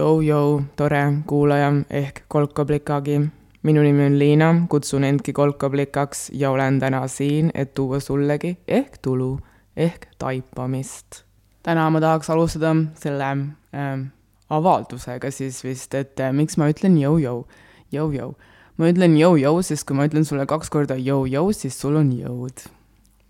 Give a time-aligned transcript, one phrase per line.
[0.00, 3.20] Jou-jou, tore kuulaja ehk kolkablikagi.
[3.62, 8.96] minu nimi on Liina, kutsun endki kolkablikaks ja olen täna siin, et tuua sullegi ehk
[9.02, 9.38] tulu
[9.76, 11.24] ehk taipamist.
[11.62, 13.28] täna ma tahaks alustada selle
[13.74, 14.06] äh,
[14.50, 17.44] avaldusega siis vist, et äh, miks ma ütlen jou-jou,
[17.92, 18.32] jou-jou.
[18.76, 22.66] ma ütlen jou-jou, sest kui ma ütlen sulle kaks korda jou-jou, siis sul on jõud.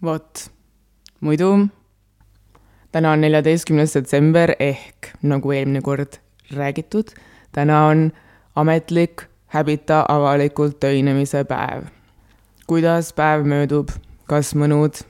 [0.02, 0.48] vot,
[1.20, 1.68] muidu
[2.92, 6.22] täna on neljateistkümnes detsember ehk nagu eelmine kord
[6.56, 7.14] räägitud,
[7.52, 8.12] täna on
[8.54, 11.84] ametlik häbita avalikult töinemise päev.
[12.66, 13.90] kuidas päev möödub,
[14.26, 15.02] kas mõnud?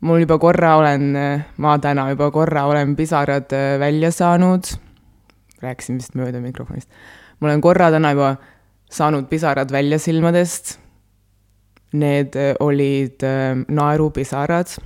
[0.00, 1.14] mul juba korra olen,
[1.56, 4.66] ma täna juba korra olen pisarad äh, välja saanud,
[5.62, 6.90] rääkisin vist mööda mikrofonist,
[7.40, 8.36] ma olen korra täna juba
[8.90, 10.78] saanud pisarad välja silmadest.
[11.92, 14.78] Need äh, olid äh, naerupisarad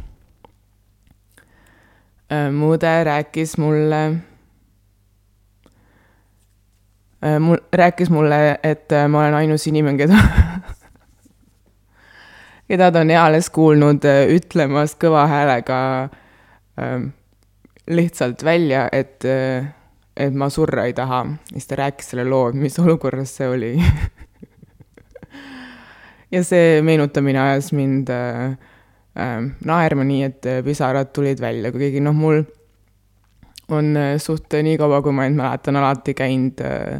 [2.50, 4.16] mude rääkis mulle,
[7.41, 10.16] mul, rääkis mulle, et äh, ma olen ainus inimene, keda
[12.70, 15.78] keda ta on eales kuulnud ütlemas kõva häälega
[16.80, 17.00] äh,
[17.86, 19.72] lihtsalt välja, et äh,,
[20.16, 21.27] et ma surra ei taha.
[21.52, 23.74] siis ta rääkis selle loo, mis olukorras see oli
[26.34, 28.56] ja see meenutamine ajas mind äh,
[29.19, 32.42] äh, naerma, nii et äh, pisarad tulid välja, kuigi noh, mul
[33.69, 36.98] on äh, suht nii kaua, kui ma end mäletan, alati käinud äh,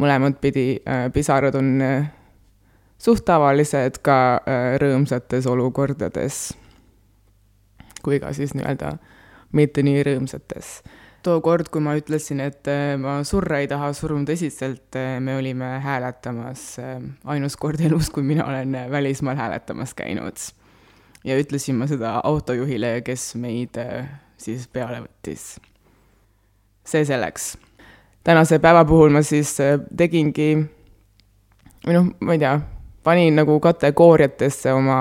[0.00, 2.10] mõlemat pidi äh,, pisarad on äh,
[2.98, 6.54] suht tavalised ka äh, rõõmsates olukordades.
[8.06, 8.96] kui ka siis nii-öelda
[9.52, 10.82] mitte nii rõõmsates.
[11.26, 12.68] tookord, kui ma ütlesin, et
[13.02, 16.76] ma surra ei taha, surun tõsiselt, me olime hääletamas,
[17.24, 20.38] ainus kord elus, kui mina olen välismaal hääletamas käinud
[21.26, 23.74] ja ütlesin ma seda autojuhile, kes meid
[24.38, 25.56] siis peale võttis.
[26.86, 27.56] see selleks.
[28.26, 30.50] Tänase päeva puhul ma siis äh, tegingi,
[31.86, 32.56] või noh, ma ei tea,
[33.06, 35.00] panin nagu kategooriatesse oma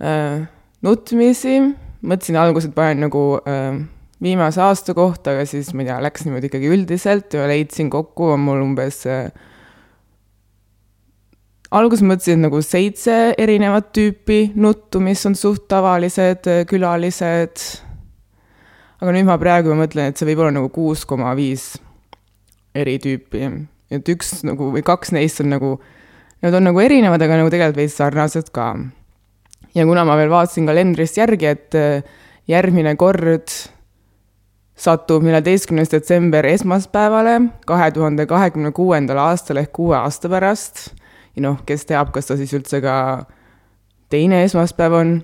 [0.00, 0.44] äh,
[0.84, 1.58] nutmisi,
[2.04, 3.82] mõtlesin alguses, et panen nagu äh,
[4.24, 8.32] viimase aasta kohta, aga siis ma ei tea, läks niimoodi ikkagi üldiselt ja leidsin kokku,
[8.32, 9.28] on mul umbes äh,
[11.74, 17.83] alguses mõtlesin, nagu seitse erinevat tüüpi nuttu, mis on suht tavalised külalised.
[19.00, 21.74] Aga nüüd ma praegu mõtlen, et see võib olla nagu kuus koma viis
[22.74, 23.66] eri tüüpi.
[23.90, 25.76] et üks nagu või kaks neist on nagu,
[26.42, 28.74] nad on nagu erinevad, aga nagu tegelikult veits sarnased ka.
[29.74, 32.02] ja kuna ma veel vaatasin kalendrist järgi, et äh,
[32.48, 33.48] järgmine kord
[34.74, 40.88] satub neljateistkümnes detsember esmaspäevale kahe tuhande kahekümne kuuendal aastal ehk kuue aasta pärast
[41.36, 42.96] ja noh, kes teab, kas ta siis üldse ka
[44.10, 45.14] teine esmaspäev on.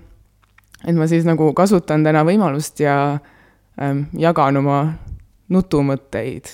[0.87, 3.27] et ma siis nagu kasutan täna võimalust ja ähm,
[4.19, 4.81] jagan oma
[5.49, 6.53] nutumõtteid.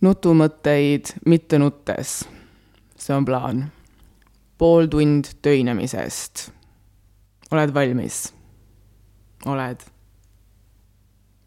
[0.00, 2.28] nutumõtteid mitte nuttes.
[2.96, 3.70] see on plaan.
[4.58, 6.50] pool tund töinemisest.
[7.50, 8.32] oled valmis?
[9.46, 9.80] oled?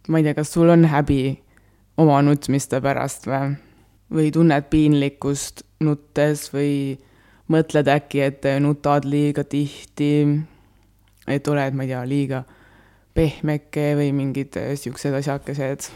[0.08, 1.44] ma ei tea, kas sul on häbi
[1.98, 3.54] oma nutmiste pärast või?
[4.14, 6.98] või tunned piinlikkust nuttes või
[7.54, 10.26] mõtled äkki, et nutad liiga tihti,
[11.28, 12.44] et oled, ma ei tea, liiga
[13.13, 15.90] pehmeke või mingid siuksed asjakesed.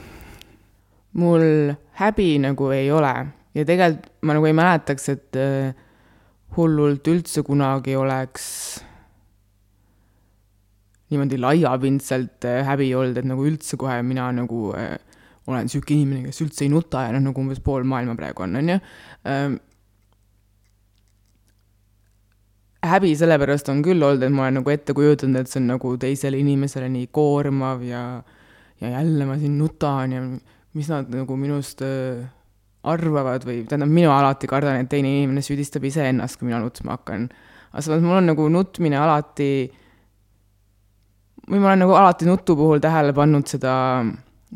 [1.18, 3.14] mul häbi nagu ei ole
[3.56, 5.74] ja tegelikult ma nagu ei mäletaks, et äh,
[6.58, 8.46] hullult üldse kunagi oleks
[11.10, 14.74] niimoodi laiapindselt äh, häbi olnud, et nagu üldse kohe mina nagu
[15.48, 18.60] olen niisugune inimene, kes üldse ei nuta ja noh, nagu umbes pool maailma praegu on,
[18.60, 18.78] on ju.
[19.32, 19.56] Ähm,
[22.86, 25.94] häbi sellepärast on küll olnud, et ma olen nagu ette kujutanud, et see on nagu
[26.02, 28.04] teisele inimesele nii koormav ja,
[28.82, 30.24] ja jälle ma siin nutan ja
[30.78, 32.22] mis nad nagu minust äh,
[32.88, 37.28] arvavad või tähendab, mina alati kardan, et teine inimene süüdistab iseennast, kui mina nutma hakkan.
[37.72, 39.52] aga samas mul on nagu nutmine alati,
[41.50, 43.74] või ma olen nagu alati nutu puhul tähele pannud seda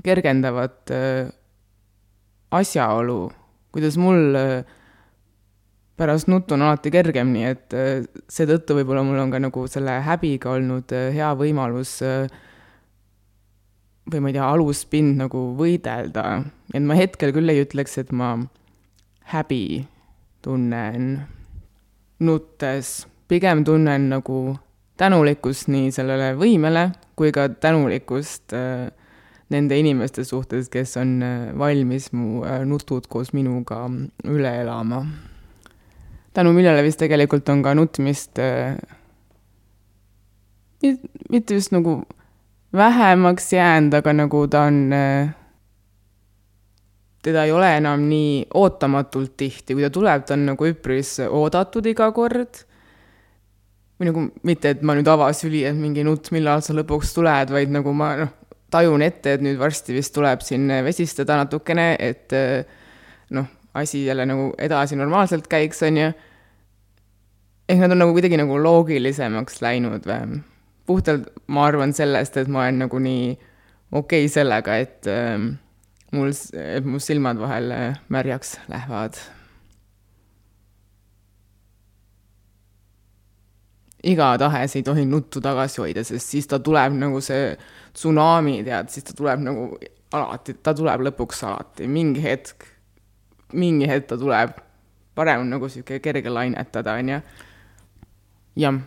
[0.06, 1.32] kergendavat äh,
[2.52, 3.32] asjaolu,
[3.74, 4.78] kuidas mul äh,
[6.02, 7.92] pärast nuttu on alati kergem, nii et äh,
[8.32, 12.00] seetõttu võib-olla mul on ka nagu selle häbiga olnud hea võimalus
[14.12, 16.26] või ma ei tea, aluspind nagu võidelda.
[16.74, 18.34] et ma hetkel küll ei ütleks, et ma
[19.32, 19.86] häbi
[20.42, 21.22] tunnen
[22.20, 24.58] nuttes, pigem tunnen nagu
[24.98, 26.90] tänulikkust nii sellele võimele
[27.22, 28.90] kui ka tänulikkust äh,
[29.54, 33.84] nende inimeste suhtes, kes on äh, valmis mu äh, nutud koos minuga
[34.26, 35.04] üle elama.
[36.34, 38.78] Tänu millele vist tegelikult on ka nutmist äh,
[41.30, 42.02] mitte just nagu
[42.74, 45.30] vähemaks jäänud, aga nagu ta on äh,
[47.22, 51.86] teda ei ole enam nii ootamatult tihti, kui ta tuleb, ta on nagu üpris oodatud
[51.92, 52.66] iga kord.
[54.02, 57.70] või nagu mitte, et ma nüüd avasüli, et mingi nutt, millal sa lõpuks tuled, vaid
[57.70, 58.32] nagu ma noh,
[58.74, 62.34] tajun ette, et nüüd varsti vist tuleb siin vesistada natukene, et
[63.38, 66.12] noh, asi jälle nagu edasi normaalselt käiks, on ju.
[67.70, 70.42] ehk nad on nagu kuidagi nagu loogilisemaks läinud või
[70.86, 73.28] puhtalt ma arvan sellest, et ma olen nagu nii
[73.92, 75.38] okei okay sellega, et äh,
[76.12, 79.20] mul, et mu silmad vahel äh, märjaks lähevad.
[84.02, 87.52] igatahes ei tohi nuttu tagasi hoida, sest siis ta tuleb nagu see
[87.94, 89.68] tsunami, tead, siis ta tuleb nagu
[90.18, 92.66] alati, ta tuleb lõpuks alati, mingi hetk,
[93.54, 94.52] mingi hetk ta tuleb.
[95.16, 97.22] parem on nagu sihuke kerge lainetada, onju.
[98.56, 98.82] jah,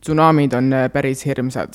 [0.00, 1.74] tsunamid on äh, päris hirmsad.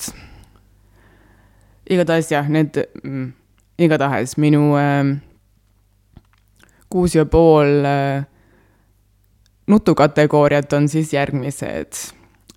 [1.90, 3.32] igatahes jah, need mm,
[3.78, 5.16] igatahes minu äh,
[6.88, 8.26] kuus ja pool äh,
[9.66, 12.12] nutukategooriat on siis järgmised.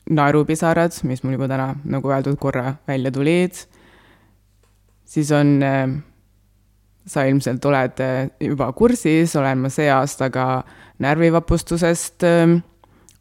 [0.10, 3.54] naerupisarad, mis mul juba täna, nagu öeldud, korra välja tulid.
[5.06, 5.90] siis on äh,,
[7.06, 10.64] sa ilmselt oled äh, juba kursis, olen ma see aasta ka
[11.00, 12.56] närvivapustusest äh,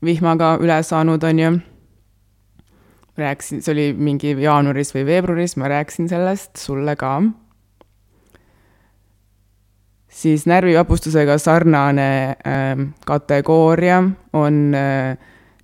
[0.05, 1.53] vihmaga üle saanud, on ju
[3.19, 7.19] rääkisin, see oli mingi jaanuaris või veebruaris, ma rääkisin sellest sulle ka
[10.19, 14.03] siis närvivapustusega sarnane äh, kategooria
[14.33, 15.19] on äh,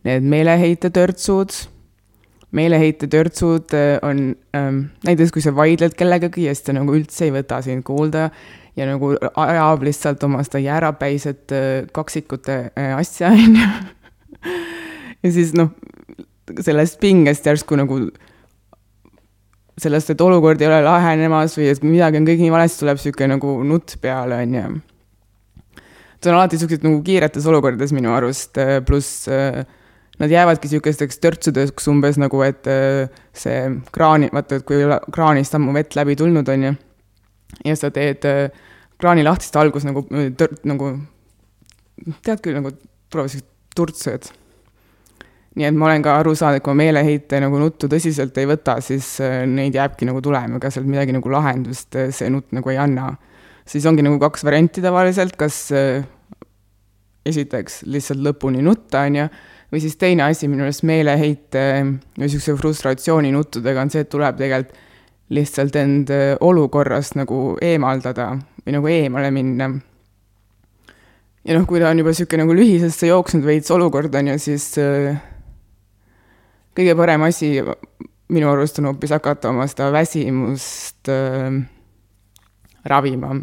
[0.05, 1.51] need meeleheitetörtsud.
[2.55, 4.69] Meeleheitetörtsud äh, on äh,
[5.07, 8.29] näiteks, kui sa vaidled kellegagi ja siis ta nagu üldse ei võta sind kuulda
[8.77, 14.55] ja nagu ajab lihtsalt oma seda jäärapäiset äh, kaksikute äh, asja, on ju.
[15.23, 15.75] ja siis noh,
[16.61, 18.01] sellest pingest järsku nagu
[19.81, 23.31] sellest, et olukord ei ole lahenemas või et midagi on kõik nii valesti, tuleb niisugune
[23.35, 24.75] nagu nutt peale, on ju.
[26.21, 29.65] see on alati niisugused nagu kiiretes olukordades minu arust, äh, pluss äh,
[30.21, 33.65] nad jäävadki niisugusteks törtsudeks umbes nagu, et äh, see
[33.95, 34.85] kraani, vaata, et kui
[35.15, 36.77] kraanist ammu vett läbi tulnud, on ju,
[37.65, 38.27] ja sa teed
[39.01, 40.07] kraani lahtist algus nagu
[40.39, 40.95] tört-, nagu
[42.23, 42.75] tead küll, nagu
[43.11, 44.33] tulevad sellised turtsed
[45.55, 48.49] nii et ma olen ka aru saanud, et kui ma meeleheite nagu nuttu tõsiselt ei
[48.51, 52.51] võta, siis äh, neid jääbki nagu tulema, ega sealt midagi nagu lahendust äh, see nutt
[52.57, 53.13] nagu ei anna.
[53.67, 56.03] siis ongi nagu kaks varianti tavaliselt, kas äh,
[57.25, 59.29] esiteks lihtsalt lõpuni nutta, on ju,
[59.75, 64.39] või siis teine asi minu arust meeleheite või niisuguse frustratsiooni nuttudega on see, et tuleb
[64.39, 64.83] tegelikult
[65.35, 66.11] lihtsalt end
[66.45, 68.29] olukorrast nagu eemaldada
[68.65, 69.71] või nagu eemale minna.
[71.45, 74.69] ja noh, kui ta on juba niisugune nagu lühisesse jooksnud veits olukord, on ju, siis
[74.79, 75.19] äh,
[76.77, 77.57] kõige parem asi
[78.33, 81.59] minu arust on hoopis hakata oma seda väsimust äh,
[82.85, 83.35] ravima.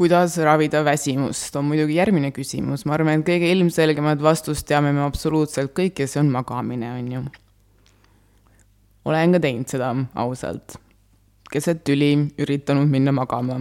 [0.00, 5.02] Kuidas ravida väsimust, on muidugi järgmine küsimus, ma arvan, et kõige ilmselgemat vastust teame me
[5.04, 7.20] absoluutselt kõik ja see on magamine, on ju.
[9.10, 9.90] olen ka teinud seda
[10.22, 10.78] ausalt.
[11.52, 13.58] keset tüli üritanud minna magama.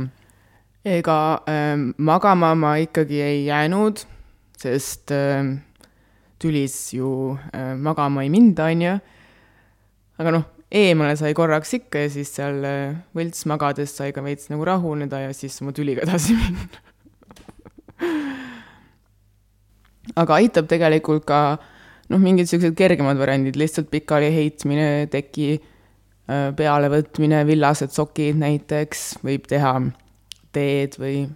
[0.85, 3.99] ega äh, magama ma ikkagi ei jäänud,
[4.63, 5.43] sest äh,
[6.39, 8.95] tülis ju äh, magama ei minda, on ju.
[10.23, 14.51] aga noh, eemale sai korraks ikka ja siis seal äh, võlts magades sai ka veits
[14.51, 16.69] nagu rahuneda ja siis oma tüliga edasi minna.
[20.19, 21.39] Aga aitab tegelikult ka
[22.09, 29.19] noh, mingid niisugused kergemad variandid, lihtsalt pikali heitmine, teki äh, peale võtmine, villased sokid näiteks,
[29.25, 29.75] võib teha
[30.55, 31.27] teed või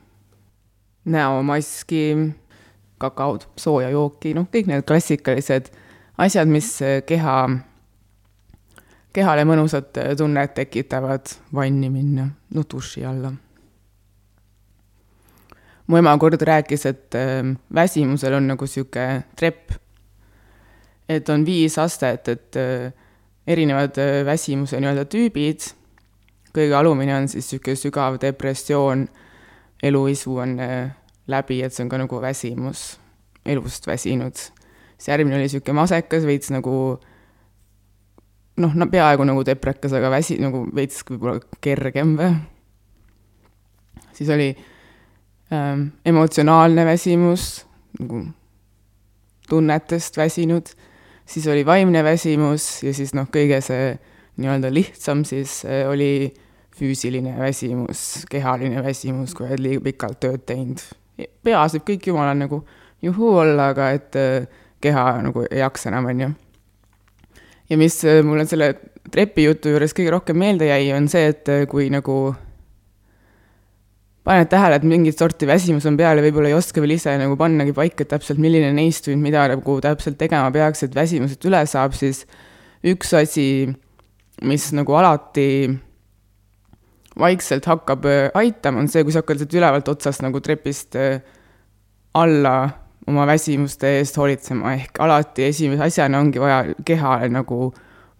[1.09, 2.05] näomaski
[3.01, 5.69] kakaod, sooja jooki, noh, kõik need klassikalised
[6.21, 6.69] asjad, mis
[7.09, 7.37] keha,
[9.13, 13.33] kehale mõnusat tunnet tekitavad, vanni minna, noh, duši alla.
[15.87, 19.73] mu ema kord rääkis, et ähm, väsimusel on nagu niisugune trepp,
[21.09, 22.93] et on viis astet, et äh,
[23.47, 25.67] erinevad äh, väsimuse nii-öelda tüübid,
[26.55, 29.05] kõige alumine on siis niisugune sügav depressioon,
[29.83, 30.93] eluisu on äh,
[31.27, 32.85] läbi, et see on ka nagu väsimus,
[33.45, 34.39] elust väsinud.
[34.97, 36.99] siis järgmine oli niisugune masekas, veits nagu
[38.61, 42.31] noh, no peaaegu nagu deprekas, aga väsi-, nagu veits võib-olla kergem või.
[44.13, 44.49] siis oli
[45.53, 47.65] ähm, emotsionaalne väsimus,
[47.99, 48.23] nagu
[49.49, 50.71] tunnetest väsinud,
[51.25, 53.93] siis oli vaimne väsimus ja siis noh, kõige see
[54.41, 56.33] nii-öelda lihtsam siis äh, oli
[56.73, 60.81] füüsiline väsimus, kehaline väsimus, kui oled liiga pikalt tööd teinud
[61.17, 62.61] peas võib kõik jumala nagu
[63.03, 64.47] juhuu olla, aga et äh,
[64.83, 66.31] keha nagu ei jaksa enam, on ju.
[67.69, 68.73] Ja mis äh, mulle selle
[69.13, 72.17] trepijutu juures kõige rohkem meelde jäi, on see, et äh, kui nagu
[74.23, 77.35] paned tähele, et mingit sorti väsimus on peal ja võib-olla ei oska veel ise nagu
[77.39, 81.63] pannagi paika, et täpselt milline neist või mida nagu täpselt tegema peaks, et väsimusest üle
[81.67, 82.23] saab, siis
[82.87, 83.47] üks asi,
[84.43, 85.47] mis nagu alati
[87.19, 90.97] vaikselt hakkab äh, aitama, on see, kui sa hakkad sealt ülevalt otsast nagu trepist
[92.13, 92.55] alla
[93.07, 97.73] oma väsimuste eest hoolitsema, ehk alati esimese asjana ongi vaja kehale nagu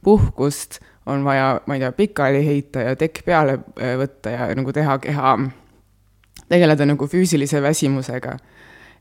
[0.04, 4.74] puhkust, on vaja, ma ei tea, pikali heita ja tekk peale äh, võtta ja nagu
[4.76, 5.36] teha keha,
[6.50, 8.38] tegeleda nagu füüsilise väsimusega.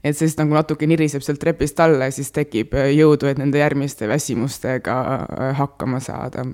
[0.05, 3.59] et siis nagu natuke niriseb sealt trepist alla ja siis tekib äh, jõudu, et nende
[3.59, 6.47] järgmiste väsimustega äh, hakkama saada.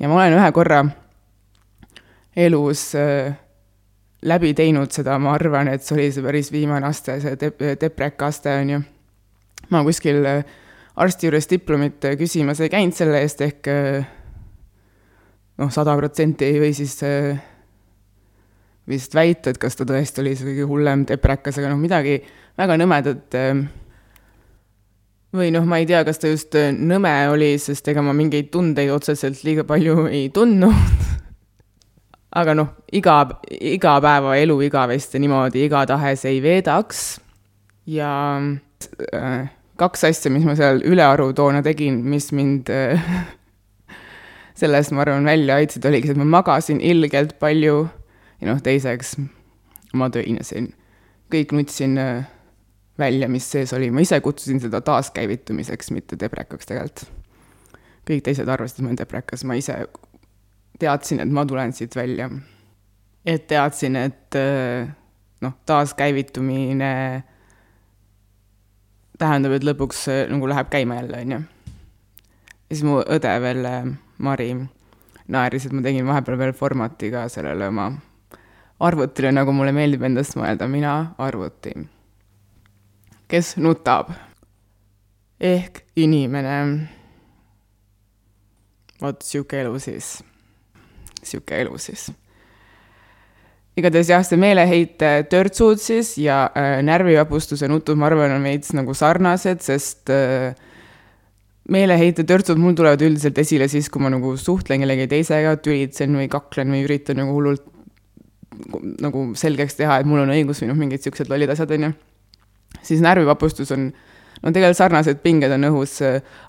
[0.00, 0.84] ja ma olen ühe korra
[2.36, 3.34] elus äh,
[4.22, 8.52] läbi teinud seda, ma arvan, et see oli see päris viimane aste, see dep-, deprekaste,
[8.62, 8.80] on ju.
[9.70, 10.56] ma kuskil äh,
[11.00, 14.08] arsti juures diplomit äh, küsimas ei käinud selle eest, ehk äh,
[15.60, 16.98] noh, sada protsenti või siis
[18.90, 22.18] vist väita, et kas ta tõesti oli see kõige hullem deprekas, aga noh, midagi
[22.58, 23.36] väga nõmedat
[25.36, 28.90] või noh, ma ei tea, kas ta just nõme oli, sest ega ma mingeid tundeid
[28.92, 30.74] otseselt liiga palju ei tundnud
[32.36, 33.16] aga noh, iga,
[33.50, 37.20] igapäevaelu igavesti niimoodi igatahes ei veedaks.
[37.86, 38.12] ja
[39.14, 43.00] äh, kaks asja, mis ma seal ülearu toona tegin, mis mind äh,
[44.60, 47.86] sellest, ma arvan, välja aitasid, oligi see, et ma magasin ilgelt palju
[48.40, 49.16] ja noh, teiseks
[49.96, 50.70] ma töinesin.
[51.30, 52.28] kõik nutsin äh,
[52.98, 57.08] välja, mis sees oli, ma ise kutsusin seda taaskäivitumiseks, mitte debrekaks tegelikult.
[58.10, 59.76] kõik teised arvasid, et ma olen deprekas, ma ise
[60.80, 62.30] teadsin, et ma tulen siit välja.
[63.26, 64.88] et teadsin, et äh,
[65.44, 66.92] noh, taaskäivitumine
[69.20, 71.40] tähendab, et lõpuks äh, nagu läheb käima jälle, on ju.
[72.70, 74.52] ja siis mu õde veel, äh, Mari,
[75.28, 77.90] naeris, et ma tegin vahepeal veel formati ka sellele oma
[78.80, 81.76] arvutile, nagu mulle meeldib endast mõelda, mina arvuti.
[83.28, 84.12] kes nutab?
[85.40, 86.88] ehk inimene.
[89.00, 90.18] vot sihuke elu siis
[91.26, 92.08] sihuke elu siis.
[93.78, 98.94] igatahes jah, see meeleheite törtsud siis ja äh, närvivapustuse nutud, ma arvan, on veits nagu
[98.96, 100.52] sarnased, sest äh,
[101.70, 106.28] meeleheite törtsud mul tulevad üldiselt esile siis, kui ma nagu suhtlen kellegi teisega, tülitsen või
[106.32, 107.66] kaklen või üritan nagu hullult
[109.00, 111.92] nagu selgeks teha, et mul on õigus või noh, mingid siuksed lollid asjad, on ju.
[112.82, 113.90] siis närvivapustus on
[114.42, 115.98] no tegelikult sarnased pinged on õhus,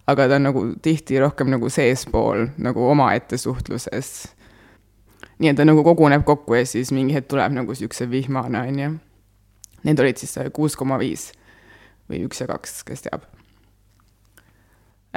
[0.09, 4.11] aga ta on nagu tihti rohkem nagu seespool nagu omaette suhtluses
[5.41, 8.79] nii et ta nagu koguneb kokku ja siis mingi hetk tuleb nagu siukse vihmane, on
[8.79, 8.89] ju.
[9.83, 11.31] Need olid siis kuus koma viis
[12.09, 13.25] või üks ja kaks, kes teab.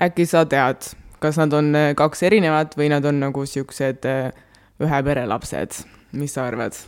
[0.01, 0.89] äkki sa tead,
[1.21, 4.33] kas nad on äh, kaks erinevat või nad on nagu siuksed äh,
[4.81, 6.79] ühe pere lapsed, mis sa arvad?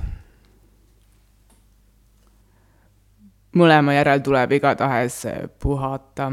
[3.56, 6.32] mõlema järel tuleb igatahes äh, puhata,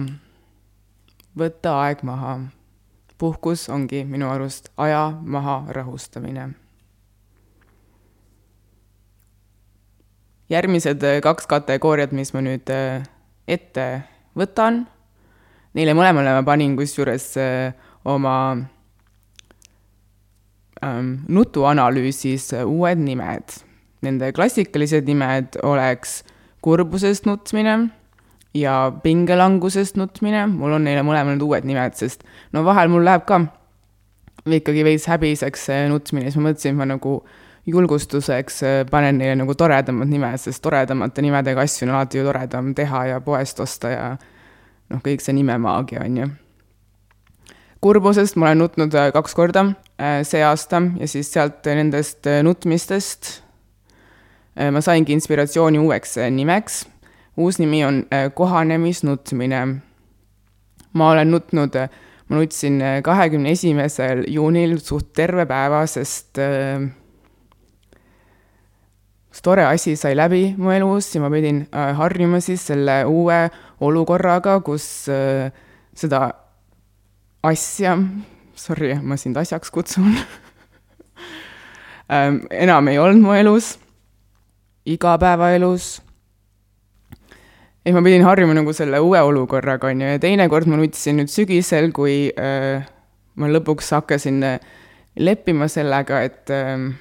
[1.36, 2.39] võtta aeg maha.
[3.17, 6.62] puhkus ongi minu arust aja maha rahustamine
[10.51, 13.05] järgmised äh, kaks kategooriat, mis ma nüüd äh,
[13.47, 13.88] ette
[14.38, 14.83] võtan,
[15.77, 17.73] neile mõlemale ma panin kusjuures äh,
[18.09, 18.35] oma
[20.83, 23.59] ähm, nutuanalüüsis uued nimed.
[24.03, 26.21] Nende klassikalised nimed oleks
[26.63, 27.77] kurbusest nutmine
[28.53, 33.45] ja pingelangusest nutmine, mul on neile mõlemale uued nimed, sest no vahel mul läheb ka
[34.43, 39.17] ikkagi veits häbiseks see nutmine, siis ma mõtlesin, et ma nagu äh, julgustuseks äh, panen
[39.17, 43.60] neile nagu toredamad nimed, sest toredamate nimedega asju on alati ju toredam teha ja poest
[43.63, 44.08] osta ja
[44.91, 46.29] noh, kõik see nimemaagia, on ju.
[47.84, 49.65] kurbusest ma olen nutnud äh, kaks korda
[49.96, 53.39] äh, see aasta ja siis sealt nendest nutmistest
[54.53, 56.84] ma saingi inspiratsiooni uueks nimeks.
[57.38, 58.03] uus nimi on
[58.34, 59.62] kohanemisnutmine.
[60.93, 61.77] ma olen nutnud,
[62.27, 66.91] ma nutsin kahekümne esimesel juunil suht terve päeva, sest äh,
[69.33, 73.47] üks tore asi sai läbi mu elus ja ma pidin äh, harjuma siis selle uue
[73.81, 75.49] olukorraga, kus äh,
[75.97, 76.27] seda
[77.41, 77.95] asja,
[78.53, 80.13] sorry, ma sind asjaks kutsun
[82.13, 83.71] ähm, enam ei olnud mu elus,
[84.85, 85.87] igapäevaelus.
[87.81, 91.33] ehk ma pidin harjuma nagu selle uue olukorraga, on ju, ja teinekord ma nutisin nüüd
[91.33, 92.85] sügisel, kui äh,
[93.33, 94.61] ma lõpuks hakkasin äh,
[95.17, 96.93] leppima sellega, et äh,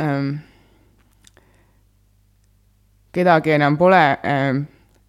[0.00, 0.30] ähm,
[3.12, 4.62] kedagi enam pole ähm,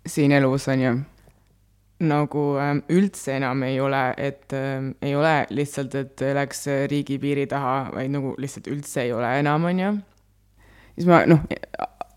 [0.06, 0.98] siin elus, on ju.
[2.00, 7.90] nagu äh, üldse enam ei ole, et äh, ei ole lihtsalt, et läks riigipiiri taha,
[7.96, 9.96] vaid nagu lihtsalt üldse ei ole enam, on ju.
[10.96, 11.44] siis ma noh,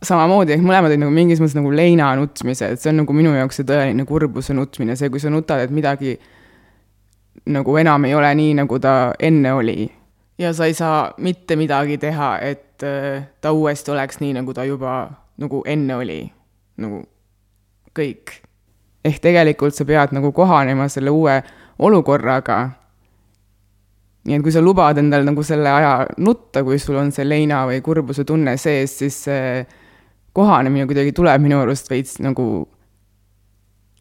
[0.03, 3.61] samamoodi, ehk mõlemad olid nagu mingis mõttes nagu leina nutmised, see on nagu minu jaoks
[3.61, 6.17] see tõeline kurbuse nutmine, see, kui sa nutad, et midagi
[7.53, 9.91] nagu enam ei ole nii, nagu ta enne oli.
[10.43, 14.65] Ja sa ei saa mitte midagi teha, et äh, ta uuesti oleks nii, nagu ta
[14.67, 15.07] juba
[15.39, 16.21] nagu enne oli.
[16.83, 17.03] nagu
[17.95, 18.39] kõik.
[19.05, 21.43] ehk tegelikult sa pead nagu kohanema selle uue
[21.79, 22.59] olukorraga.
[24.25, 27.65] nii et kui sa lubad endal nagu selle aja nutta, kui sul on see leina
[27.67, 29.67] või kurbuse tunne sees, siis see
[30.33, 32.67] kohanemine kuidagi tuleb minu arust veits nagu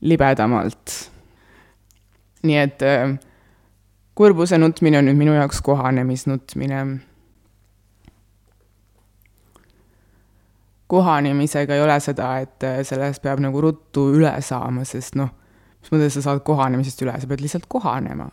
[0.01, 0.97] libedamalt.
[2.43, 3.17] nii et äh,
[4.15, 6.81] kurbuse nutmine on nüüd minu jaoks kohanemisnutmine
[10.91, 15.29] kohanemisega ei ole seda, et äh, sellest peab nagu ruttu üle saama, sest noh,
[15.79, 18.27] mis mõttes sa saad kohanemisest üle, sa pead lihtsalt kohanema.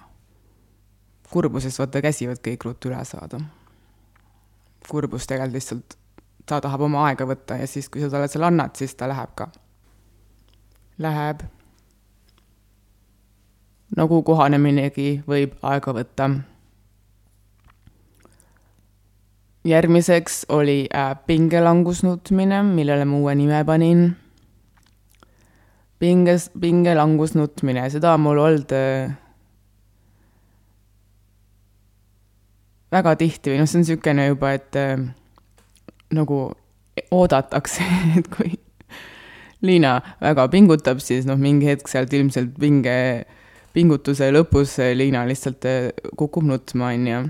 [1.31, 3.39] kurbusest vaata käsivad kõik ruttu üle saada.
[4.89, 5.97] kurbus tegelikult lihtsalt,
[6.47, 9.37] ta tahab oma aega võtta ja siis, kui sa talle selle annad, siis ta läheb
[9.39, 9.51] ka.
[10.99, 11.47] Läheb.
[13.97, 16.31] Nagu kohaneminegi võib aega võtta
[19.69, 24.17] järgmiseks oli äh, pingelangusnutmine, millele ma uue nime panin.
[25.99, 29.17] pinges, pingelangusnutmine, seda on mul olnud äh,
[32.95, 34.95] väga tihti või noh, see on niisugune juba, et äh,
[36.15, 36.39] nagu
[37.11, 37.85] oodatakse,
[38.19, 38.55] et kui
[39.59, 42.95] Liina väga pingutab, siis noh, mingi hetk sealt ilmselt pinge,
[43.79, 47.27] pingutuse lõpus Liina lihtsalt äh, kukub nutma, on ju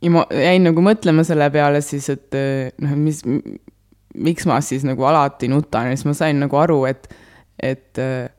[0.00, 3.22] ja ma jäin nagu mõtlema selle peale siis, et eh, noh, mis,
[4.16, 7.10] miks ma siis nagu alati nutan ja siis ma sain nagu aru, et,
[7.56, 8.30] et, eh,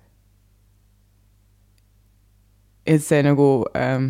[2.96, 4.10] et see nagu äh,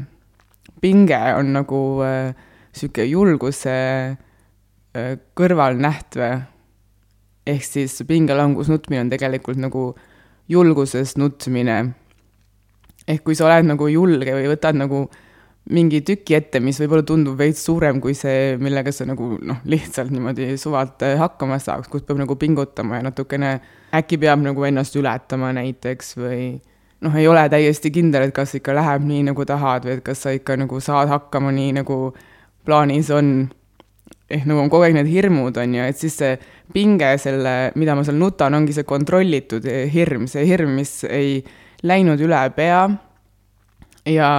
[0.83, 2.31] pinge on nagu äh,
[2.71, 3.75] sihuke julguse
[4.15, 6.39] äh, kõrvalnäht või.
[7.51, 9.83] ehk siis pingelangus nutmine on tegelikult nagu
[10.51, 11.81] julgusest nutmine.
[13.07, 15.05] ehk kui sa oled nagu julge või võtad nagu
[15.71, 20.09] mingi tüki ette, mis võib-olla tundub veits suurem kui see, millega sa nagu noh, lihtsalt
[20.13, 23.53] niimoodi suvalt äh, hakkama saaks, kus peab nagu pingutama ja natukene
[23.93, 26.43] äkki peab nagu ennast ületama näiteks või
[27.01, 30.25] noh, ei ole täiesti kindel, et kas ikka läheb nii, nagu tahad või et kas
[30.25, 31.97] sa ikka nagu saad hakkama nii, nagu
[32.65, 33.49] plaanis on.
[34.31, 36.35] Ehk nagu on kogu aeg need hirmud, on ju, et siis see
[36.73, 41.39] pinge selle, mida ma seal nutan, ongi see kontrollitud hirm, see hirm, mis ei
[41.87, 42.83] läinud üle pea
[44.09, 44.29] ja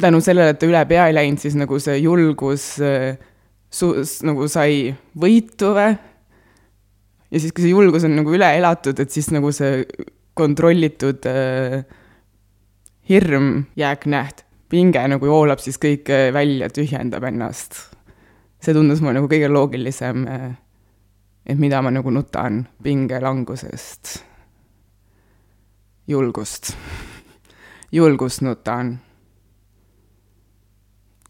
[0.00, 2.74] tänu sellele, et ta üle pea ei läinud, siis nagu see julgus
[3.74, 3.94] su-,
[4.26, 5.94] nagu sai võitu või.
[7.30, 9.84] ja siis, kui see julgus on nagu üle elatud, et siis nagu see
[10.34, 11.84] kontrollitud äh,
[13.08, 17.93] hirm, jääknäht, pinge nagu voolab siis kõik äh, välja, tühjendab ennast.
[18.64, 20.52] See tundus mulle nagu kõige loogilisem äh,,
[21.46, 24.18] et mida ma nagu nutan pingelangusest.
[26.08, 26.74] julgust,
[27.92, 28.98] julgust nutan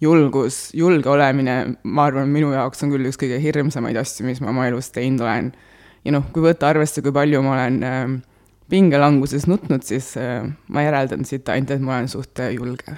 [0.04, 4.52] julgus, julge olemine, ma arvan, minu jaoks on küll üks kõige hirmsamaid asju, mis ma
[4.52, 5.52] oma elus teinud olen.
[6.04, 8.04] ja noh, kui võtta arvesse, kui palju ma olen äh,
[8.70, 12.96] pingelanguses nutnud, siis äh, ma järeldan siit ainult, et ma olen suht julge.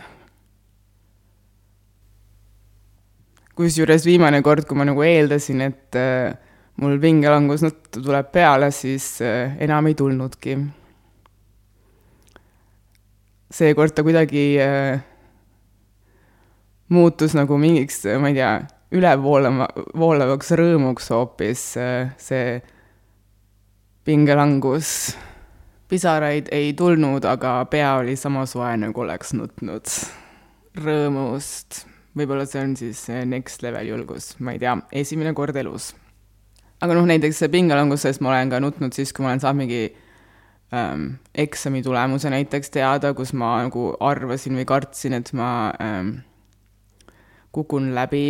[3.57, 6.37] Kusjuures viimane kord, kui ma nagu eeldasin, et äh,
[6.83, 10.59] mul pingelangus nuttu tuleb peale, siis äh, enam ei tulnudki.
[13.57, 15.01] seekord ta kuidagi äh,
[16.93, 18.53] muutus nagu mingiks, ma ei tea,
[18.97, 21.63] ülevoolama, voolavaks rõõmuks hoopis
[22.23, 22.61] see
[24.07, 25.17] pingelangus.
[25.89, 29.97] pisaraid ei tulnud, aga pea oli sama soe, nagu oleks nutnud.
[30.77, 31.87] rõõmust,
[32.17, 35.93] võib-olla see on siis next level julgus, ma ei tea, esimene kord elus.
[36.81, 39.83] aga noh, näiteks pingelanguses ma olen ka nutnud siis, kui ma olen saanud mingi
[40.77, 45.51] ähm, eksami tulemuse näiteks teada, kus ma nagu arvasin või kartsin, et ma
[45.81, 46.19] ähm,
[47.57, 48.27] kukun läbi.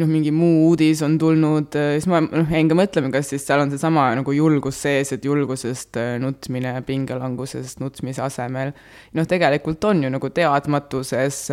[0.00, 3.62] Noh, mingi muu uudis on tulnud, siis ma noh, jäin ka mõtlema, kas siis seal
[3.62, 8.74] on seesama nagu julgus sees, et julgusest äh, nutmine pingelangusest nutmise asemel.
[9.14, 11.44] noh, tegelikult on ju nagu teadmatuses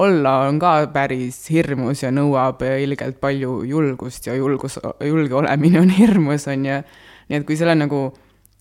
[0.00, 5.94] olla on ka päris hirmus ja nõuab ilgelt palju julgust ja julgus, julge olemine on
[6.00, 6.82] hirmus, on ju.
[7.30, 8.08] nii et kui selle nagu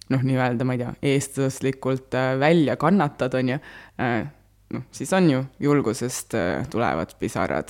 [0.10, 3.60] noh, nii-öelda, ma ei tea, eestlaslikult äh, välja kannatad, on ju,
[4.02, 4.17] äh,
[4.74, 7.69] noh, siis on ju julgusest äh, tulevad pisarad.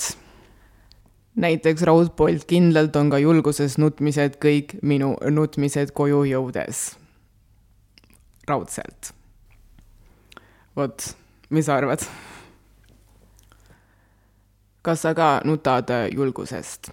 [1.40, 6.98] Näiteks raudpolt kindlalt on ka julguses nutmised kõik minu nutmised koju jõudes.
[8.48, 9.14] raudselt.
[10.76, 11.16] vot,
[11.50, 12.04] mis sa arvad?
[14.82, 16.92] kas sa ka nutad julgusest?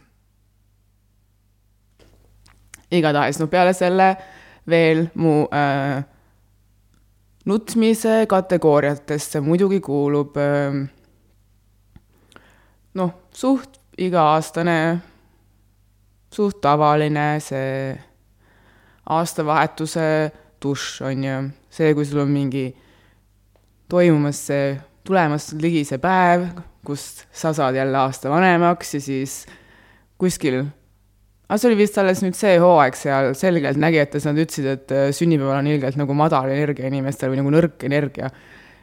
[2.91, 4.13] igatahes, no peale selle
[4.69, 6.05] veel mu äh,
[7.47, 10.79] nutmise kategooriatesse muidugi kuulub äh,
[12.95, 14.79] noh, suht iga-aastane,
[16.33, 17.95] suht tavaline see
[19.07, 20.09] aastavahetuse
[20.63, 21.37] dušš, on ju.
[21.71, 22.67] see, kui sul on mingi
[23.89, 24.73] toimumas see,
[25.07, 26.49] tulemas ligi see päev,
[26.87, 29.45] kust sa saad jälle aasta vanemaks ja siis
[30.19, 30.65] kuskil
[31.47, 35.09] aga see oli vist alles nüüd see hooaeg seal selgelt nägijates, nad ütlesid, et äh,
[35.15, 38.31] sünnipäeval on ilgelt nagu madal energia inimestel või nagu nõrk energia.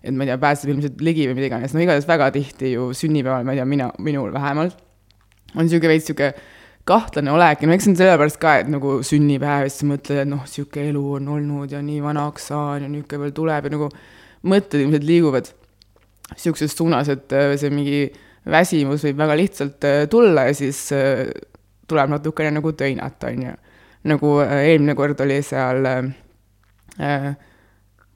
[0.04, 2.90] et ma ei tea, pääseb ilmselt ligi või mida iganes, no igatahes väga tihti ju
[2.96, 4.80] sünnipäeval, ma ei tea, mina, minul vähemalt,
[5.56, 6.34] on niisugune veits niisugune
[6.88, 10.24] kahtlane olek ja no eks see on sellepärast ka, et nagu sünnipäev ja siis mõtled,
[10.26, 13.76] et noh, niisugune elu on olnud ja nii vanaks saan ja niisugune veel tuleb ja
[13.76, 13.90] nagu
[14.52, 15.54] mõtted ilmselt liiguvad
[16.34, 18.04] niisuguses suunas, et äh, see mingi
[18.50, 20.90] väsimus võib väga lihtsalt äh, tulla ja siis
[21.88, 23.56] tuleb natukene nagu töinata, on ju.
[24.12, 26.04] nagu äh, eelmine kord oli seal äh,
[27.00, 27.34] äh,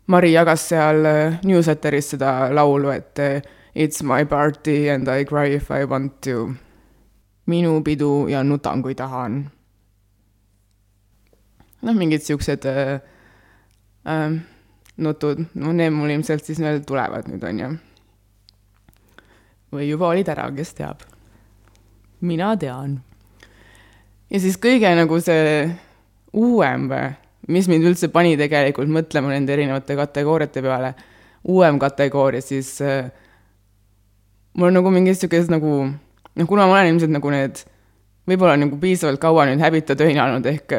[0.07, 3.41] Mari jagas seal äh, newsletteris seda laulu, et äh,
[3.75, 6.55] It's my party and I cry if I want to.
[7.47, 9.41] Minu pidu ja nutan, kui tahan.
[11.81, 12.99] noh, mingid siuksed äh,
[14.07, 14.37] äh,
[14.97, 17.73] nutud, no need mul ilmselt siis veel tulevad nüüd, on ju.
[19.71, 21.05] või juba olid ära, kes teab.
[22.21, 22.99] mina tean
[24.31, 25.67] ja siis kõige nagu see
[26.37, 27.11] uuem või,
[27.53, 30.93] mis mind üldse pani tegelikult mõtlema nende erinevate kategooriate peale,
[31.47, 33.07] uuem kategooria, siis äh,
[34.57, 35.73] mul on nagu mingi niisugune nagu,
[36.37, 37.61] noh, kuna ma olen ilmselt nagu need,
[38.29, 40.77] võib-olla nagu piisavalt kaua nüüd häbita töinanud, ehk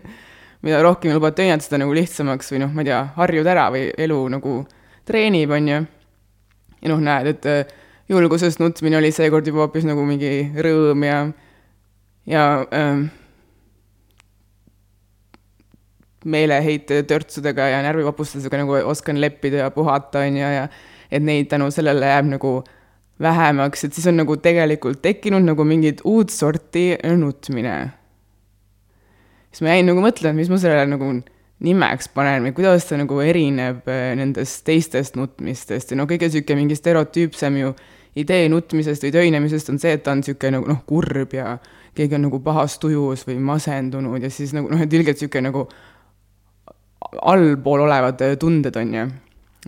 [0.66, 3.88] mida rohkem lubad töinata, seda nagu lihtsamaks või noh, ma ei tea, harjud ära või
[4.06, 4.56] elu nagu
[5.06, 5.82] treenib, on ju.
[6.82, 7.76] ja noh, näed, et äh,
[8.10, 11.20] julgusest nutmine oli seekord juba hoopis nagu mingi rõõm ja
[12.26, 12.42] ja
[12.74, 13.06] ähm,
[16.26, 20.66] meeleheite törtsudega ja närvivapustusega nagu oskan leppida ja puhata, on ju, ja
[21.10, 22.52] et neid tänu sellele jääb nagu
[23.22, 27.76] vähemaks, et siis on nagu tegelikult tekkinud nagu mingit uut sorti nutmine.
[29.50, 31.10] siis ma jäin nagu mõtlema, mis ma sellele nagu
[31.64, 36.60] nimeks panen või kuidas ta nagu erineb äh, nendest teistest nutmistest ja no kõige niisugune
[36.60, 37.72] mingi stereotüüpsem ju
[38.20, 41.56] idee nutmisest või töinemisest on see, et ta on niisugune nagu noh, kurb ja
[41.96, 45.64] keegi on nagu pahas tujus või masendunud ja siis nagu noh, et ilgelt niisugune nagu
[47.22, 49.08] allpool olevad tunded, on ju,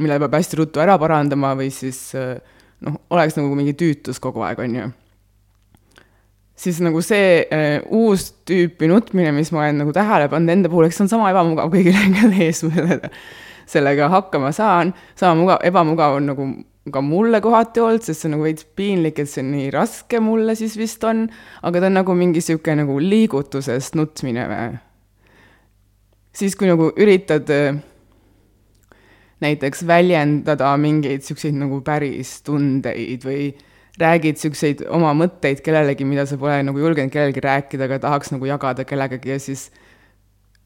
[0.02, 2.10] mille peab hästi ruttu ära parandama või siis
[2.86, 4.86] noh, oleks nagu mingi tüütus kogu aeg, on ju.
[6.58, 10.88] siis nagu see äh, uus tüüpi nutmine, mis ma olen nagu tähele pannud enda puhul,
[10.88, 12.98] eks see on sama ebamugav kõigile, kelle ees ma
[13.68, 16.48] sellega hakkama saan, sama mugav, ebamugav on nagu
[16.92, 20.20] ka mulle kohati olnud, sest see on nagu veits piinlik, et see on nii raske
[20.24, 21.26] mulle siis vist on,
[21.68, 24.78] aga ta on nagu mingi niisugune nagu liigutusest nutmine või.
[26.32, 27.80] siis, kui nagu üritad äh,
[29.44, 33.52] näiteks väljendada mingeid niisuguseid nagu päris tundeid või
[33.98, 38.48] räägid niisuguseid oma mõtteid kellelegi, mida sa pole nagu julgenud kellelegi rääkida, aga tahaks nagu
[38.48, 39.68] jagada kellegagi ja siis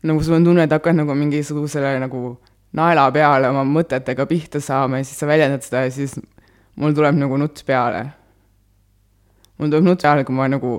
[0.02, 2.37] nagu sul on tunne, et hakkad nagu mingisugusele nagu
[2.76, 6.16] naela peale oma mõtetega pihta saama ja siis sa väljendad seda ja siis
[6.80, 8.06] mul tuleb nagu nutt peale.
[9.58, 10.78] mul tuleb nutt peale, kui ma nagu,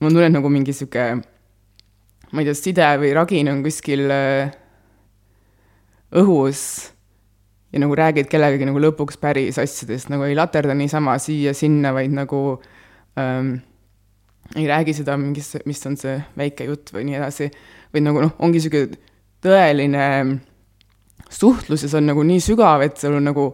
[0.00, 1.06] mul tunneb nagu mingi sihuke,
[2.30, 4.52] ma ei tea, side või ragin on kuskil äh,
[6.14, 6.64] õhus
[7.74, 12.40] ja nagu räägid kellegagi nagu lõpuks päris asjadest, nagu ei laterda niisama siia-sinna, vaid nagu
[13.18, 13.56] ähm,
[14.54, 17.50] ei räägi seda mingis, mis on see väike jutt või nii edasi,
[17.94, 19.00] vaid nagu noh, ongi niisugune
[19.44, 20.04] tõeline
[21.34, 23.48] suhtluses on nagu nii sügav, et sul on nagu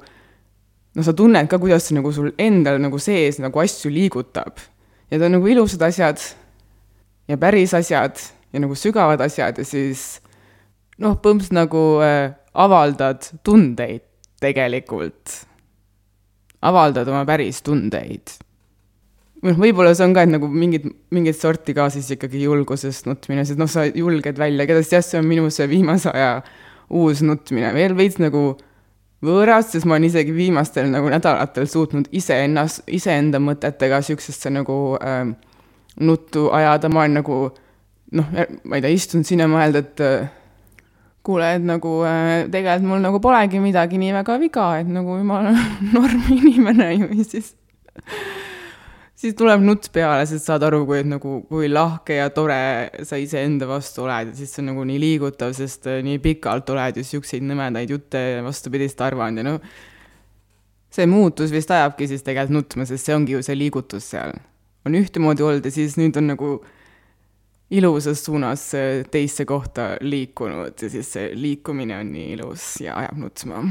[0.94, 4.58] no sa tunned ka, kuidas see nagu sul endal nagu sees nagu asju liigutab.
[5.10, 6.20] ja ta on nagu ilusad asjad
[7.28, 8.20] ja päris asjad
[8.52, 10.20] ja nagu sügavad asjad ja siis
[10.98, 14.06] noh, põhimõtteliselt nagu äh, avaldad tundeid
[14.40, 15.46] tegelikult.
[16.62, 18.32] avaldad oma päris tundeid.
[19.42, 20.84] noh, võib-olla see on ka, et nagu mingit,
[21.14, 25.20] mingit sorti ka siis ikkagi julgusest nutmine, sest noh, sa julged välja, igatahes jah, see
[25.20, 26.42] on minu see viimase aja
[26.90, 28.58] uus nutmine, veel veits nagu
[29.24, 35.24] võõras, sest ma olen isegi viimastel nagu nädalatel suutnud iseennast, iseenda mõtetega niisugusesse nagu äh,
[36.00, 37.40] nuttu ajada, ma olen nagu
[38.16, 40.28] noh, ma ei tea, istun siin ja mõelda, et äh,
[41.26, 45.42] kuule, et nagu äh, tegelikult mul nagu polegi midagi nii väga viga, et nagu ma
[45.42, 45.58] olen
[45.96, 47.52] norm inimene ju, ja siis
[49.20, 52.58] siis tuleb nutt peale, sest saad aru, kui, nagu, kui lahke ja tore
[53.06, 56.72] sa iseenda vastu oled ja siis see on nagu nii liigutav, sest äh, nii pikalt
[56.72, 59.60] oled ju siukseid nõmedaid jutte vastupidist arvanud ja noh,
[60.90, 64.32] see muutus vist ajabki siis tegelikult nutma, sest see ongi ju see liigutus seal.
[64.88, 66.54] on ühtemoodi olnud ja siis nüüd on nagu
[67.70, 73.18] ilusas suunas äh, teisse kohta liikunud ja siis see liikumine on nii ilus ja ajab
[73.22, 73.64] nutma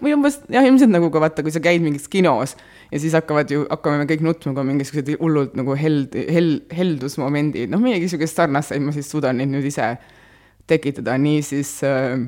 [0.00, 2.56] või umbes jah, ilmselt nagu ka vaata, kui sa käid mingis kinos
[2.90, 6.60] ja siis hakkavad ju, hakkame me kõik nutma, kui on mingisugused hullult nagu held, hel-,
[6.74, 9.92] heldusmomendid, noh, midagi niisugust sarnast, ma siis suudan neid nüüd ise
[10.70, 12.22] tekitada, niisiis äh,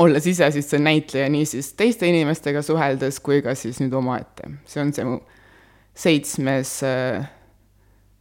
[0.00, 4.54] olles ise siis see näitleja nii siis teiste inimestega suheldes kui ka siis nüüd omaette.
[4.64, 5.18] see on see mu
[6.00, 7.28] seitsmes äh,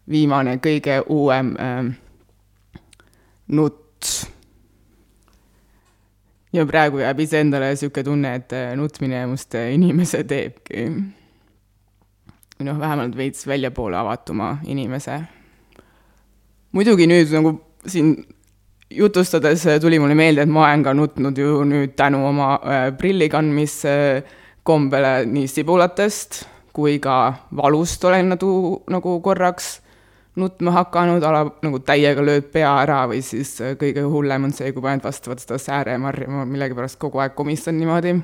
[0.10, 1.90] viimane, kõige uuem äh,
[3.48, 4.10] nutt
[6.54, 10.90] ja praegu jääb iseendale niisugune tunne, et äh, nutmine must äh, inimese teebki.
[12.60, 15.22] või noh, vähemalt veits väljapoole avatuma inimese.
[16.72, 18.16] muidugi nüüd nagu siin
[18.90, 22.98] jutustades äh, tuli mulle meelde, et ma olen ka nutnud ju nüüd tänu oma äh,
[22.98, 24.24] prilli kandmise
[24.64, 28.52] kombele nii sibulatest kui ka valust olen nagu,
[28.90, 29.80] nagu korraks
[30.36, 34.72] nutma hakanud, ala nagu täiega lööd pea ära või siis äh, kõige hullem on see,
[34.74, 38.16] kui paned vastu vaata seda sääremarja, ma millegipärast kogu aeg komistan niimoodi.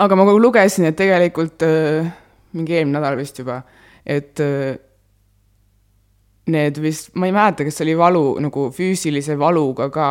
[0.00, 2.12] aga ma kogu lugesin, et tegelikult äh,
[2.52, 3.62] mingi eelmine nädal vist juba,
[4.06, 4.76] et äh,
[6.50, 10.10] need vist, ma ei mäleta, kas see oli valu nagu füüsilise valuga ka,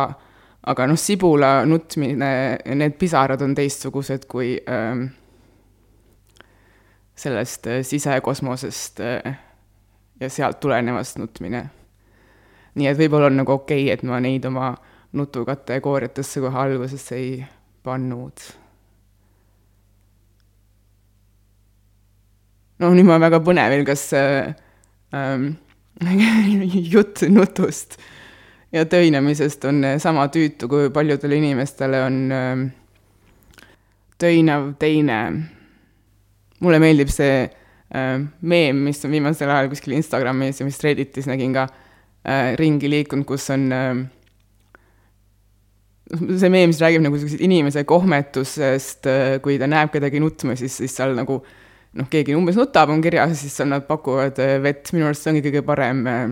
[0.70, 2.32] aga noh, sibula nutmine,
[2.76, 5.06] need pisarad on teistsugused kui äh,
[7.20, 9.38] sellest sisekosmosest äh,
[10.20, 11.64] ja sealt tulenevast nutmine.
[12.74, 14.74] nii et võib-olla on nagu okei okay,, et ma neid oma
[15.12, 17.44] nutukategooriatesse kohe alguses ei
[17.82, 18.44] pannud.
[22.80, 24.54] noh, nüüd ma olen väga põnevil, kas äh,
[25.16, 25.52] ähm,
[26.94, 27.98] jutt nutust
[28.72, 32.62] ja töinemisest on sama tüütu, kui paljudele inimestele on äh,
[34.20, 35.20] töinav teine.
[36.60, 37.48] mulle meeldib see
[37.90, 43.26] meem, mis on viimasel ajal kuskil Instagramis ja mis Redditis nägin ka äh, ringi liikunud,
[43.26, 44.04] kus on äh,
[46.10, 50.78] see meem, mis räägib nagu sellisest inimese kohmetusest, äh, kui ta näeb kedagi nutma, siis,
[50.82, 54.90] siis seal nagu noh, keegi umbes nutab, on kirjas, siis seal nad pakuvad äh, vett,
[54.94, 56.22] minu arust see ongi kõige parem äh,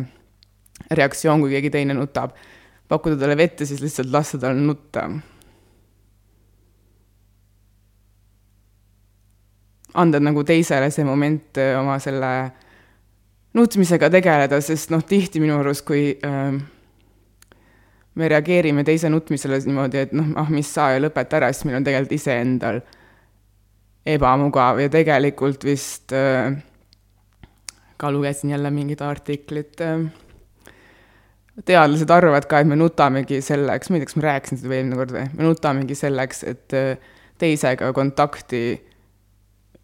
[0.99, 2.37] reaktsioon, kui keegi teine nutab.
[2.89, 5.03] pakkuda talle vett ja siis lihtsalt lasta tal nutta
[9.95, 12.33] anda nagu teisele see moment äh, oma selle
[13.57, 16.59] nutmisega tegeleda, sest noh, tihti minu arust, kui äh,
[18.19, 21.81] me reageerime teise nutmisele niimoodi, et noh, ah mis sa ja lõpeta ära, siis meil
[21.81, 22.81] on tegelikult iseendal
[24.09, 26.53] ebamugav ja tegelikult vist äh,
[27.99, 30.05] ka lugesin jälle mingit artiklit äh,,
[31.65, 35.01] teadlased arvavad ka, et me nutamegi selleks, ma ei tea, kas ma rääkisin seda eelmine
[35.01, 36.77] kord või, me nutamegi selleks, et
[37.39, 38.63] teisega kontakti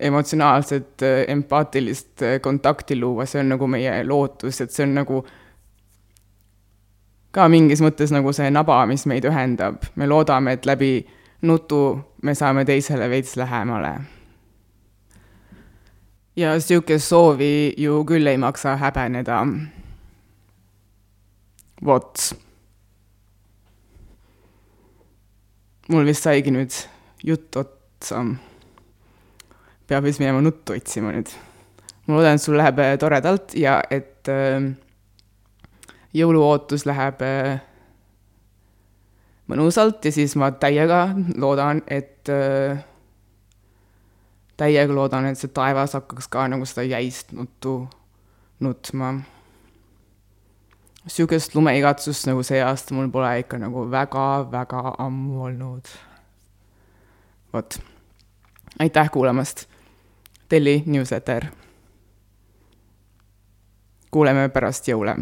[0.05, 5.23] emotsionaalset, äh, empaatilist äh, kontakti luua, see on nagu meie lootus, et see on nagu
[7.35, 9.83] ka mingis mõttes nagu see naba, mis meid ühendab.
[9.97, 10.93] me loodame, et läbi
[11.43, 11.81] nutu
[12.23, 13.95] me saame teisele veits lähemale.
[16.37, 19.47] ja niisugust soovi ju küll ei maksa häbeneda.
[21.85, 22.33] vot.
[25.89, 26.83] mul vist saigi nüüd
[27.25, 28.25] jutt otsa
[29.89, 31.31] peab vist minema nuttu otsima nüüd.
[32.07, 34.73] ma loodan, et sul läheb äh, toredalt ja et äh,
[36.15, 37.61] jõuluootus läheb äh,
[39.51, 41.09] mõnusalt ja siis ma täiega
[41.41, 42.81] loodan, et äh,
[44.57, 47.83] täiega loodan, et see taevas hakkaks ka nagu seda jäist nuttu
[48.65, 49.15] nutma.
[51.05, 55.93] niisugust lumeigatsust nagu see aasta mul pole ikka nagu väga-väga ammu olnud.
[57.53, 57.79] vot,
[58.79, 59.67] aitäh kuulamast
[60.49, 61.47] telli newsletter.
[64.11, 65.17] kuuleme pärast jõule